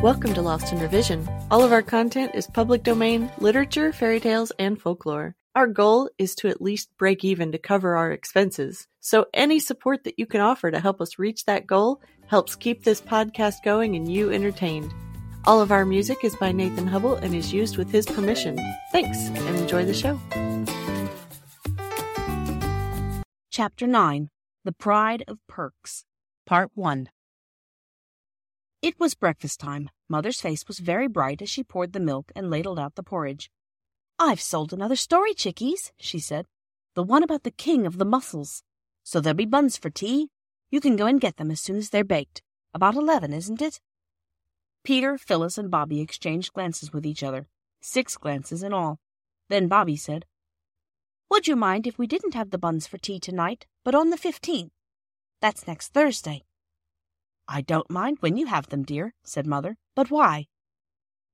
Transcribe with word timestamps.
Welcome 0.00 0.32
to 0.34 0.42
Lost 0.42 0.72
in 0.72 0.78
Revision. 0.78 1.28
All 1.50 1.64
of 1.64 1.72
our 1.72 1.82
content 1.82 2.30
is 2.36 2.46
public 2.46 2.84
domain, 2.84 3.32
literature, 3.38 3.92
fairy 3.92 4.20
tales, 4.20 4.52
and 4.56 4.80
folklore. 4.80 5.34
Our 5.56 5.66
goal 5.66 6.08
is 6.18 6.36
to 6.36 6.46
at 6.46 6.62
least 6.62 6.96
break 6.98 7.24
even 7.24 7.50
to 7.50 7.58
cover 7.58 7.96
our 7.96 8.12
expenses. 8.12 8.86
So 9.00 9.26
any 9.34 9.58
support 9.58 10.04
that 10.04 10.16
you 10.16 10.24
can 10.24 10.40
offer 10.40 10.70
to 10.70 10.78
help 10.78 11.00
us 11.00 11.18
reach 11.18 11.46
that 11.46 11.66
goal 11.66 12.00
helps 12.28 12.54
keep 12.54 12.84
this 12.84 13.00
podcast 13.00 13.64
going 13.64 13.96
and 13.96 14.08
you 14.08 14.30
entertained. 14.30 14.94
All 15.44 15.60
of 15.60 15.72
our 15.72 15.84
music 15.84 16.18
is 16.22 16.36
by 16.36 16.52
Nathan 16.52 16.86
Hubble 16.86 17.16
and 17.16 17.34
is 17.34 17.52
used 17.52 17.76
with 17.76 17.90
his 17.90 18.06
permission. 18.06 18.56
Thanks 18.92 19.18
and 19.18 19.56
enjoy 19.56 19.84
the 19.84 19.94
show. 19.94 20.20
Chapter 23.50 23.88
9 23.88 24.30
The 24.64 24.72
Pride 24.72 25.24
of 25.26 25.38
Perks 25.48 26.04
Part 26.46 26.70
1 26.76 27.08
It 28.80 29.00
was 29.00 29.14
breakfast 29.14 29.58
time. 29.58 29.90
Mother's 30.08 30.40
face 30.40 30.68
was 30.68 30.78
very 30.78 31.08
bright 31.08 31.42
as 31.42 31.50
she 31.50 31.64
poured 31.64 31.92
the 31.92 32.00
milk 32.00 32.30
and 32.36 32.48
ladled 32.48 32.78
out 32.78 32.94
the 32.94 33.02
porridge. 33.02 33.50
I've 34.20 34.40
sold 34.40 34.72
another 34.72 34.94
story, 34.94 35.34
chickies, 35.34 35.92
she 35.98 36.20
said. 36.20 36.46
The 36.94 37.02
one 37.02 37.24
about 37.24 37.42
the 37.42 37.50
king 37.50 37.86
of 37.86 37.98
the 37.98 38.04
mussels. 38.04 38.62
So 39.02 39.20
there'll 39.20 39.36
be 39.36 39.46
buns 39.46 39.76
for 39.76 39.90
tea. 39.90 40.28
You 40.70 40.80
can 40.80 40.96
go 40.96 41.06
and 41.06 41.20
get 41.20 41.38
them 41.38 41.50
as 41.50 41.60
soon 41.60 41.76
as 41.76 41.90
they're 41.90 42.04
baked. 42.04 42.42
About 42.72 42.94
eleven, 42.94 43.32
isn't 43.32 43.60
it? 43.60 43.80
Peter, 44.84 45.18
Phyllis, 45.18 45.58
and 45.58 45.70
Bobby 45.70 46.00
exchanged 46.00 46.52
glances 46.52 46.92
with 46.92 47.04
each 47.04 47.22
other. 47.22 47.48
Six 47.80 48.16
glances 48.16 48.62
in 48.62 48.72
all. 48.72 49.00
Then 49.48 49.66
Bobby 49.66 49.96
said, 49.96 50.24
Would 51.30 51.48
you 51.48 51.56
mind 51.56 51.86
if 51.86 51.98
we 51.98 52.06
didn't 52.06 52.34
have 52.34 52.50
the 52.50 52.58
buns 52.58 52.86
for 52.86 52.98
tea 52.98 53.18
tonight, 53.18 53.66
but 53.84 53.94
on 53.94 54.10
the 54.10 54.16
fifteenth? 54.16 54.72
That's 55.40 55.66
next 55.66 55.92
Thursday. 55.92 56.44
I 57.48 57.62
don't 57.62 57.90
mind 57.90 58.18
when 58.20 58.36
you 58.36 58.46
have 58.46 58.68
them, 58.68 58.82
dear, 58.82 59.14
said 59.24 59.46
Mother. 59.46 59.78
But 59.96 60.10
why? 60.10 60.46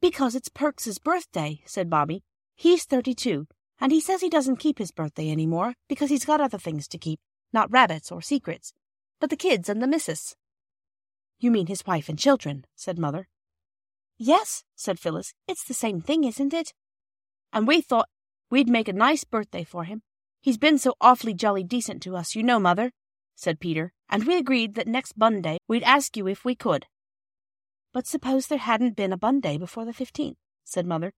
Because 0.00 0.34
it's 0.36 0.48
Perks's 0.48 0.98
birthday, 0.98 1.62
said 1.66 1.90
Bobby. 1.90 2.22
He's 2.54 2.84
thirty-two, 2.84 3.48
and 3.80 3.90
he 3.90 4.00
says 4.00 4.20
he 4.20 4.30
doesn't 4.30 4.60
keep 4.60 4.78
his 4.78 4.92
birthday 4.92 5.30
any 5.30 5.46
more 5.46 5.74
because 5.88 6.10
he's 6.10 6.24
got 6.24 6.40
other 6.40 6.58
things 6.58 6.86
to 6.88 6.98
keep, 6.98 7.18
not 7.52 7.70
rabbits 7.72 8.12
or 8.12 8.22
secrets, 8.22 8.72
but 9.20 9.30
the 9.30 9.36
kids 9.36 9.68
and 9.68 9.82
the 9.82 9.88
missus. 9.88 10.36
You 11.38 11.50
mean 11.50 11.66
his 11.66 11.84
wife 11.84 12.08
and 12.08 12.18
children, 12.18 12.64
said 12.76 12.98
Mother. 12.98 13.28
Yes, 14.16 14.64
said 14.74 14.98
Phyllis. 14.98 15.34
It's 15.48 15.64
the 15.64 15.74
same 15.74 16.00
thing, 16.00 16.24
isn't 16.24 16.54
it? 16.54 16.72
And 17.52 17.66
we 17.66 17.80
thought 17.80 18.08
we'd 18.48 18.68
make 18.68 18.88
a 18.88 18.92
nice 18.92 19.24
birthday 19.24 19.64
for 19.64 19.84
him. 19.84 20.02
He's 20.40 20.56
been 20.56 20.78
so 20.78 20.94
awfully 21.00 21.34
jolly 21.34 21.64
decent 21.64 22.00
to 22.02 22.16
us, 22.16 22.34
you 22.34 22.42
know, 22.42 22.60
Mother, 22.60 22.92
said 23.36 23.60
Peter, 23.60 23.92
and 24.08 24.26
we 24.26 24.36
agreed 24.36 24.74
that 24.74 24.88
next 24.88 25.16
Bun 25.16 25.40
Day 25.40 25.58
we'd 25.68 25.84
ask 25.84 26.16
you 26.16 26.26
if 26.26 26.44
we 26.44 26.56
could. 26.56 26.86
But 27.92 28.06
suppose 28.06 28.48
there 28.48 28.58
hadn't 28.58 28.96
been 28.96 29.12
a 29.12 29.16
Bun 29.16 29.38
Day 29.38 29.56
before 29.56 29.84
the 29.84 29.92
fifteenth, 29.92 30.38
said 30.64 30.86
Mother. 30.86 31.12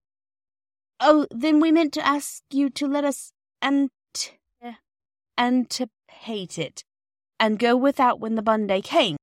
Oh, 0.99 1.25
then 1.31 1.59
we 1.59 1.71
meant 1.71 1.93
to 1.93 2.05
ask 2.05 2.43
you 2.51 2.69
to 2.69 2.87
let 2.87 3.03
us 3.03 3.31
ant 3.61 3.91
anticipate 5.37 6.59
it, 6.59 6.83
and 7.39 7.57
go 7.57 7.75
without 7.75 8.19
when 8.19 8.35
the 8.35 8.41
Bun 8.41 8.67
Day 8.67 8.81
came. 8.81 9.15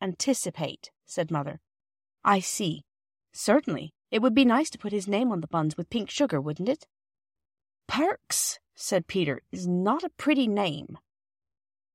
Anticipate, 0.00 0.90
said 1.06 1.30
Mother. 1.30 1.60
I 2.24 2.40
see. 2.40 2.82
Certainly. 3.32 3.90
It 4.10 4.20
would 4.20 4.34
be 4.34 4.44
nice 4.44 4.68
to 4.70 4.78
put 4.78 4.92
his 4.92 5.08
name 5.08 5.32
on 5.32 5.40
the 5.40 5.46
buns 5.46 5.78
with 5.78 5.88
pink 5.88 6.10
sugar, 6.10 6.38
wouldn't 6.38 6.68
it? 6.68 6.84
Perks, 7.88 8.58
said 8.74 9.06
Peter, 9.06 9.40
is 9.50 9.66
not 9.66 10.04
a 10.04 10.10
pretty 10.10 10.46
name. 10.46 10.98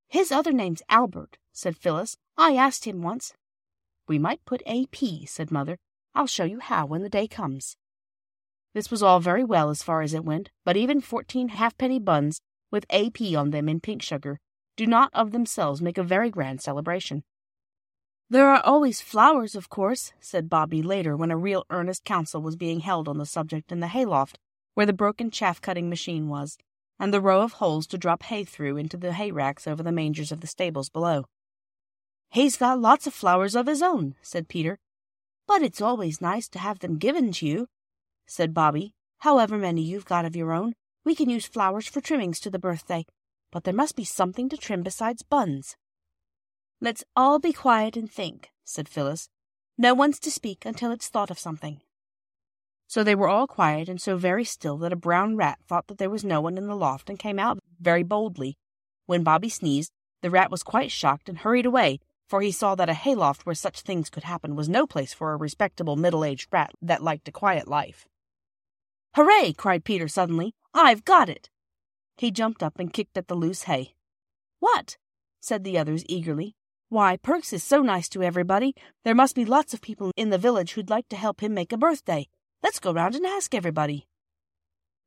His 0.07 0.31
other 0.31 0.51
name's 0.51 0.81
Albert, 0.89 1.37
said 1.53 1.77
Phyllis. 1.77 2.17
I 2.37 2.55
asked 2.55 2.85
him 2.85 3.01
once. 3.01 3.33
We 4.07 4.19
might 4.19 4.45
put 4.45 4.61
A.P., 4.65 5.25
said 5.25 5.51
Mother. 5.51 5.77
I'll 6.15 6.27
show 6.27 6.45
you 6.45 6.59
how 6.59 6.85
when 6.85 7.01
the 7.01 7.09
day 7.09 7.27
comes. 7.27 7.75
This 8.73 8.89
was 8.89 9.03
all 9.03 9.19
very 9.19 9.43
well 9.43 9.69
as 9.69 9.83
far 9.83 10.01
as 10.01 10.13
it 10.13 10.23
went, 10.23 10.49
but 10.63 10.77
even 10.77 11.01
fourteen 11.01 11.49
halfpenny 11.49 11.99
buns 11.99 12.41
with 12.71 12.85
A.P. 12.89 13.35
on 13.35 13.51
them 13.51 13.67
in 13.67 13.79
pink 13.79 14.01
sugar 14.01 14.39
do 14.77 14.85
not 14.85 15.09
of 15.11 15.31
themselves 15.31 15.81
make 15.81 15.97
a 15.97 16.03
very 16.03 16.29
grand 16.29 16.61
celebration. 16.61 17.23
There 18.29 18.47
are 18.47 18.61
always 18.63 19.01
flowers, 19.01 19.55
of 19.55 19.69
course, 19.69 20.13
said 20.19 20.49
Bobby 20.49 20.83
later 20.83 21.17
when 21.17 21.31
a 21.31 21.37
real 21.37 21.65
earnest 21.71 22.05
council 22.05 22.41
was 22.41 22.55
being 22.55 22.81
held 22.81 23.07
on 23.07 23.17
the 23.17 23.25
subject 23.25 23.71
in 23.71 23.79
the 23.79 23.87
hayloft, 23.87 24.37
where 24.75 24.85
the 24.85 24.93
broken 24.93 25.31
chaff 25.31 25.59
cutting 25.59 25.89
machine 25.89 26.29
was, 26.29 26.57
and 26.99 27.13
the 27.13 27.21
row 27.21 27.41
of 27.41 27.53
holes 27.53 27.87
to 27.87 27.97
drop 27.97 28.23
hay 28.23 28.43
through 28.43 28.77
into 28.77 28.97
the 28.97 29.13
hay 29.13 29.31
racks 29.31 29.67
over 29.67 29.83
the 29.83 29.91
mangers 29.91 30.31
of 30.31 30.41
the 30.41 30.47
stables 30.47 30.89
below. 30.89 31.25
He's 32.29 32.57
got 32.57 32.79
lots 32.79 33.07
of 33.07 33.13
flowers 33.13 33.55
of 33.55 33.67
his 33.67 33.81
own, 33.81 34.15
said 34.21 34.49
Peter. 34.49 34.79
But 35.47 35.61
it's 35.61 35.81
always 35.81 36.21
nice 36.21 36.49
to 36.49 36.59
have 36.59 36.79
them 36.79 36.97
given 36.97 37.31
to 37.33 37.45
you, 37.45 37.67
said 38.25 38.53
Bobby. 38.53 38.93
However 39.19 39.57
many 39.57 39.81
you've 39.81 40.05
got 40.05 40.25
of 40.25 40.35
your 40.35 40.51
own, 40.51 40.73
we 41.05 41.15
can 41.15 41.29
use 41.29 41.45
flowers 41.45 41.87
for 41.87 42.01
trimmings 42.01 42.39
to 42.41 42.49
the 42.49 42.59
birthday, 42.59 43.05
but 43.51 43.63
there 43.63 43.73
must 43.73 43.95
be 43.95 44.03
something 44.03 44.49
to 44.49 44.57
trim 44.57 44.83
besides 44.83 45.23
buns. 45.23 45.77
Let's 46.81 47.03
all 47.15 47.39
be 47.39 47.53
quiet 47.53 47.95
and 47.95 48.11
think, 48.11 48.49
said 48.65 48.89
Phyllis. 48.89 49.29
No 49.77 49.93
one's 49.93 50.19
to 50.19 50.31
speak 50.31 50.65
until 50.65 50.91
it's 50.91 51.07
thought 51.07 51.31
of 51.31 51.39
something. 51.39 51.81
So 52.87 53.03
they 53.03 53.15
were 53.15 53.27
all 53.27 53.47
quiet 53.47 53.89
and 53.89 54.01
so 54.01 54.15
very 54.15 54.45
still 54.45 54.77
that 54.77 54.93
a 54.93 54.97
brown 54.97 55.35
rat 55.35 55.59
thought 55.67 55.87
that 55.87 55.97
there 55.97 56.09
was 56.09 56.23
no 56.23 56.39
one 56.39 56.57
in 56.57 56.67
the 56.67 56.75
loft 56.75 57.09
and 57.09 57.19
came 57.19 57.37
out 57.37 57.59
very 57.79 58.03
boldly. 58.03 58.57
When 59.05 59.23
Bobby 59.23 59.49
sneezed, 59.49 59.91
the 60.21 60.29
rat 60.29 60.49
was 60.49 60.63
quite 60.63 60.91
shocked 60.91 61.27
and 61.27 61.39
hurried 61.39 61.65
away, 61.65 61.99
for 62.27 62.41
he 62.41 62.51
saw 62.51 62.75
that 62.75 62.89
a 62.89 62.93
hayloft 62.93 63.45
where 63.45 63.55
such 63.55 63.81
things 63.81 64.09
could 64.09 64.23
happen 64.23 64.55
was 64.55 64.69
no 64.69 64.87
place 64.87 65.13
for 65.13 65.31
a 65.31 65.37
respectable 65.37 65.95
middle-aged 65.95 66.47
rat 66.51 66.71
that 66.81 67.03
liked 67.03 67.27
a 67.27 67.31
quiet 67.31 67.67
life. 67.67 68.05
Hooray! 69.15 69.53
cried 69.53 69.83
Peter 69.83 70.07
suddenly. 70.07 70.53
I've 70.73 71.05
got 71.05 71.29
it! 71.29 71.49
He 72.17 72.31
jumped 72.31 72.63
up 72.63 72.79
and 72.79 72.91
kicked 72.91 73.17
at 73.17 73.27
the 73.27 73.35
loose 73.35 73.63
hay. 73.63 73.95
What? 74.59 74.97
said 75.39 75.63
the 75.63 75.77
others 75.77 76.03
eagerly. 76.07 76.55
Why, 76.89 77.17
Perks 77.17 77.51
is 77.51 77.63
so 77.63 77.81
nice 77.81 78.07
to 78.09 78.23
everybody. 78.23 78.73
There 79.03 79.15
must 79.15 79.35
be 79.35 79.45
lots 79.45 79.73
of 79.73 79.81
people 79.81 80.11
in 80.15 80.29
the 80.29 80.37
village 80.37 80.71
who'd 80.71 80.89
like 80.89 81.09
to 81.09 81.17
help 81.17 81.41
him 81.41 81.53
make 81.53 81.73
a 81.73 81.77
birthday. 81.77 82.27
Let's 82.63 82.79
go 82.79 82.91
round 82.91 83.15
and 83.15 83.25
ask 83.25 83.53
everybody. 83.53 84.07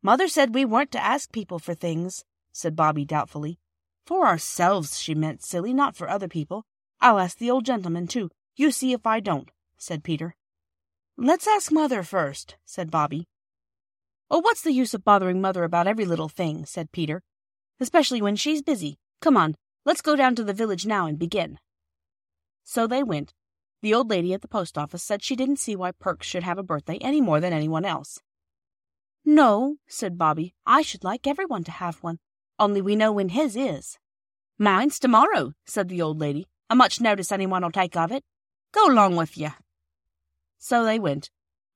Mother 0.02 0.28
said 0.28 0.54
we 0.54 0.64
weren't 0.64 0.92
to 0.92 1.04
ask 1.04 1.32
people 1.32 1.58
for 1.58 1.74
things, 1.74 2.24
said 2.52 2.76
Bobby 2.76 3.04
doubtfully. 3.04 3.58
For 4.06 4.26
ourselves, 4.26 4.98
she 4.98 5.14
meant, 5.14 5.42
silly, 5.42 5.74
not 5.74 5.94
for 5.96 6.08
other 6.08 6.28
people. 6.28 6.64
I'll 7.00 7.18
ask 7.18 7.38
the 7.38 7.50
old 7.50 7.64
gentleman, 7.64 8.06
too. 8.06 8.30
You 8.56 8.70
see 8.70 8.92
if 8.92 9.06
I 9.06 9.20
don't, 9.20 9.50
said 9.76 10.02
Peter. 10.02 10.34
Let's 11.16 11.46
ask 11.46 11.70
Mother 11.70 12.02
first, 12.02 12.56
said 12.64 12.90
Bobby. 12.90 13.26
Oh, 14.30 14.38
what's 14.38 14.62
the 14.62 14.72
use 14.72 14.94
of 14.94 15.04
bothering 15.04 15.40
Mother 15.40 15.64
about 15.64 15.86
every 15.86 16.04
little 16.04 16.28
thing, 16.28 16.64
said 16.64 16.92
Peter. 16.92 17.22
Especially 17.78 18.22
when 18.22 18.36
she's 18.36 18.62
busy. 18.62 18.98
Come 19.20 19.36
on, 19.36 19.56
let's 19.84 20.02
go 20.02 20.16
down 20.16 20.34
to 20.36 20.44
the 20.44 20.54
village 20.54 20.86
now 20.86 21.06
and 21.06 21.18
begin. 21.18 21.58
So 22.64 22.86
they 22.86 23.02
went. 23.02 23.34
The 23.82 23.94
old 23.94 24.10
lady 24.10 24.34
at 24.34 24.42
the 24.42 24.48
post 24.48 24.76
office 24.76 25.02
said 25.02 25.22
she 25.22 25.36
didn't 25.36 25.58
see 25.58 25.74
why 25.74 25.92
Perks 25.92 26.26
should 26.26 26.42
have 26.42 26.58
a 26.58 26.62
birthday 26.62 26.98
any 27.00 27.20
more 27.20 27.40
than 27.40 27.52
anyone 27.52 27.84
else. 27.84 28.20
No, 29.24 29.76
said 29.86 30.18
Bobby, 30.18 30.54
I 30.66 30.82
should 30.82 31.04
like 31.04 31.26
everyone 31.26 31.64
to 31.64 31.70
have 31.70 32.02
one, 32.02 32.18
only 32.58 32.82
we 32.82 32.94
know 32.96 33.12
when 33.12 33.30
his 33.30 33.56
is. 33.56 33.98
Mine's 34.58 34.98
tomorrow, 34.98 35.54
said 35.64 35.88
the 35.88 36.02
old 36.02 36.18
lady. 36.18 36.46
A 36.68 36.76
much 36.76 37.00
notice 37.00 37.32
anyone'll 37.32 37.70
take 37.70 37.96
of 37.96 38.12
it. 38.12 38.22
Go 38.72 38.86
along 38.86 39.16
with 39.16 39.36
ye. 39.36 39.48
So 40.58 40.84
they 40.84 40.98
went, 40.98 41.30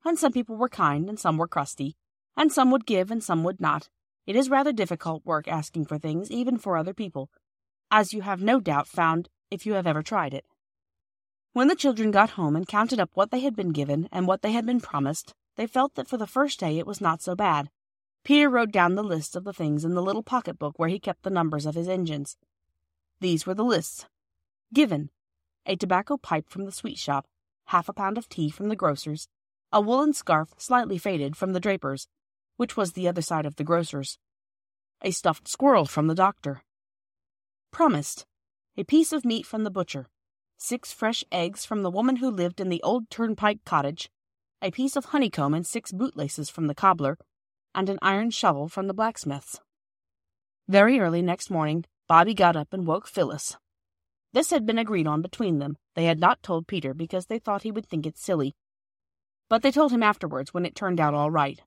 and 0.05 0.19
some 0.19 0.33
people 0.33 0.57
were 0.57 0.69
kind 0.69 1.09
and 1.09 1.19
some 1.19 1.39
were 1.39 1.49
crusty, 1.49 1.97
and 2.37 2.53
some 2.53 2.71
would 2.71 2.87
give 2.87 3.11
and 3.11 3.25
some 3.25 3.43
would 3.45 3.61
not. 3.61 3.89
It 4.27 4.37
is 4.37 4.51
rather 4.51 4.73
difficult 4.73 5.25
work 5.25 5.49
asking 5.49 5.87
for 5.87 5.99
things, 5.99 6.31
even 6.31 6.59
for 6.59 6.77
other 6.77 6.95
people, 6.95 7.31
as 7.91 8.13
you 8.13 8.21
have 8.21 8.43
no 8.43 8.61
doubt 8.61 8.87
found 8.87 9.31
if 9.51 9.65
you 9.65 9.73
have 9.73 9.87
ever 9.87 10.03
tried 10.03 10.35
it. 10.35 10.45
When 11.55 11.69
the 11.69 11.77
children 11.77 12.11
got 12.11 12.31
home 12.31 12.57
and 12.57 12.67
counted 12.67 12.99
up 12.99 13.11
what 13.15 13.31
they 13.31 13.39
had 13.39 13.55
been 13.55 13.71
given 13.71 14.09
and 14.11 14.27
what 14.27 14.43
they 14.43 14.51
had 14.51 14.67
been 14.67 14.81
promised, 14.81 15.35
they 15.55 15.69
felt 15.69 15.95
that 15.95 16.09
for 16.09 16.17
the 16.17 16.27
first 16.27 16.59
day 16.59 16.81
it 16.81 16.87
was 16.87 17.01
not 17.01 17.23
so 17.23 17.37
bad. 17.37 17.71
Peter 18.25 18.51
wrote 18.51 18.73
down 18.73 18.97
the 18.97 19.05
list 19.05 19.37
of 19.37 19.45
the 19.45 19.53
things 19.53 19.85
in 19.85 19.95
the 19.95 20.03
little 20.03 20.25
pocket 20.25 20.59
book 20.59 20.81
where 20.81 20.89
he 20.89 20.99
kept 20.99 21.23
the 21.23 21.31
numbers 21.31 21.65
of 21.65 21.77
his 21.77 21.89
engines. 21.89 22.37
These 23.21 23.47
were 23.47 23.55
the 23.55 23.63
lists. 23.63 24.07
Given. 24.73 25.11
A 25.65 25.77
tobacco 25.77 26.17
pipe 26.17 26.49
from 26.49 26.65
the 26.65 26.73
sweet 26.73 26.99
shop, 26.99 27.29
half 27.67 27.89
a 27.89 27.93
pound 27.93 28.19
of 28.19 28.29
tea 28.29 28.51
from 28.51 28.69
the 28.69 28.75
grocer's, 28.75 29.29
a 29.71 29.81
woolen 29.81 30.13
scarf 30.13 30.55
slightly 30.59 30.99
faded 30.99 31.37
from 31.37 31.53
the 31.53 31.61
draper's, 31.61 32.09
which 32.57 32.77
was 32.77 32.95
the 32.95 33.07
other 33.07 33.23
side 33.23 33.47
of 33.47 33.55
the 33.55 33.65
grocer's, 33.65 34.19
a 35.03 35.13
stuffed 35.13 35.47
squirrel 35.47 35.85
from 35.85 36.09
the 36.09 36.17
doctor. 36.17 36.65
Promised. 37.71 38.27
A 38.77 38.83
piece 38.83 39.13
of 39.13 39.25
meat 39.25 39.47
from 39.47 39.63
the 39.63 39.71
butcher, 39.71 40.09
six 40.57 40.93
fresh 40.93 41.25
eggs 41.31 41.65
from 41.65 41.83
the 41.83 41.91
woman 41.91 42.17
who 42.17 42.31
lived 42.31 42.61
in 42.61 42.69
the 42.69 42.83
old 42.83 43.11
turnpike 43.11 43.65
cottage, 43.65 44.11
a 44.63 44.71
piece 44.71 44.97
of 44.97 45.07
honeycomb 45.07 45.55
and 45.55 45.67
six 45.67 45.93
bootlaces 45.93 46.51
from 46.51 46.67
the 46.67 46.75
cobbler, 46.75 47.19
and 47.75 47.89
an 47.89 47.99
iron 48.03 48.31
shovel 48.31 48.69
from 48.69 48.87
the 48.87 48.95
blacksmith's. 48.95 49.61
Very 50.69 50.99
early 50.99 51.23
next 51.23 51.51
morning, 51.51 51.85
Bobby 52.09 52.35
got 52.35 52.57
up 52.57 52.73
and 52.73 52.87
woke 52.87 53.07
Phyllis. 53.07 53.57
This 54.33 54.51
had 54.51 54.67
been 54.67 54.79
agreed 54.79 55.07
on 55.07 55.23
between 55.23 55.59
them. 55.59 55.77
They 55.95 56.07
had 56.07 56.19
not 56.19 56.43
told 56.43 56.67
Peter 56.67 56.95
because 56.95 57.27
they 57.27 57.39
thought 57.39 57.63
he 57.63 57.71
would 57.71 57.87
think 57.87 58.07
it 58.07 58.19
silly, 58.19 58.55
but 59.49 59.63
they 59.63 59.71
told 59.71 59.93
him 59.93 60.03
afterwards 60.03 60.53
when 60.53 60.67
it 60.67 60.75
turned 60.75 61.01
out 61.01 61.15
all 61.15 61.31
right. 61.31 61.61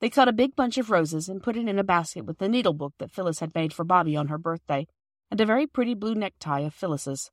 They 0.00 0.10
cut 0.10 0.28
a 0.28 0.32
big 0.32 0.54
bunch 0.54 0.76
of 0.76 0.90
roses 0.90 1.28
and 1.28 1.42
put 1.42 1.56
it 1.56 1.66
in 1.66 1.78
a 1.78 1.84
basket 1.84 2.26
with 2.26 2.38
the 2.38 2.48
needlebook 2.48 2.92
that 2.98 3.10
Phyllis 3.10 3.40
had 3.40 3.54
made 3.54 3.72
for 3.72 3.84
Bobby 3.84 4.14
on 4.14 4.28
her 4.28 4.38
birthday, 4.38 4.86
and 5.30 5.40
a 5.40 5.46
very 5.46 5.66
pretty 5.66 5.94
blue 5.94 6.14
necktie 6.14 6.60
of 6.60 6.74
Phyllis's. 6.74 7.30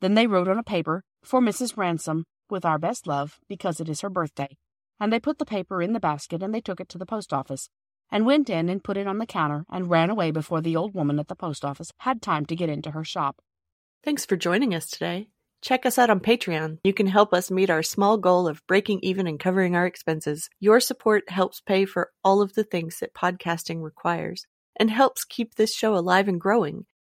Then 0.00 0.14
they 0.14 0.26
wrote 0.26 0.48
on 0.48 0.58
a 0.58 0.62
paper, 0.62 1.02
For 1.24 1.40
Mrs. 1.40 1.76
Ransome, 1.76 2.24
with 2.50 2.64
our 2.64 2.78
best 2.78 3.06
love, 3.06 3.38
because 3.48 3.80
it 3.80 3.88
is 3.88 4.02
her 4.02 4.10
birthday, 4.10 4.56
and 5.00 5.12
they 5.12 5.20
put 5.20 5.38
the 5.38 5.46
paper 5.46 5.82
in 5.82 5.92
the 5.92 6.00
basket 6.00 6.42
and 6.42 6.54
they 6.54 6.60
took 6.60 6.80
it 6.80 6.88
to 6.90 6.98
the 6.98 7.06
post 7.06 7.32
office, 7.32 7.68
and 8.10 8.26
went 8.26 8.50
in 8.50 8.68
and 8.68 8.84
put 8.84 8.96
it 8.96 9.06
on 9.06 9.18
the 9.18 9.26
counter 9.26 9.64
and 9.70 9.90
ran 9.90 10.10
away 10.10 10.30
before 10.30 10.60
the 10.60 10.76
old 10.76 10.94
woman 10.94 11.18
at 11.18 11.28
the 11.28 11.34
post 11.34 11.64
office 11.64 11.90
had 11.98 12.22
time 12.22 12.46
to 12.46 12.56
get 12.56 12.68
into 12.68 12.90
her 12.90 13.04
shop. 13.04 13.40
Thanks 14.02 14.24
for 14.26 14.36
joining 14.36 14.74
us 14.74 14.86
today. 14.86 15.28
Check 15.62 15.86
us 15.86 15.98
out 15.98 16.10
on 16.10 16.20
Patreon. 16.20 16.78
You 16.84 16.92
can 16.92 17.06
help 17.06 17.32
us 17.32 17.50
meet 17.50 17.70
our 17.70 17.82
small 17.82 18.18
goal 18.18 18.46
of 18.46 18.60
breaking 18.66 19.00
even 19.02 19.26
and 19.26 19.40
covering 19.40 19.74
our 19.74 19.86
expenses. 19.86 20.50
Your 20.60 20.78
support 20.78 21.30
helps 21.30 21.62
pay 21.62 21.86
for 21.86 22.10
all 22.22 22.42
of 22.42 22.52
the 22.52 22.64
things 22.64 22.98
that 22.98 23.14
podcasting 23.14 23.82
requires 23.82 24.44
and 24.76 24.90
helps 24.90 25.24
keep 25.24 25.54
this 25.54 25.74
show 25.74 25.96
alive 25.96 26.28
and 26.28 26.38
growing. 26.38 26.84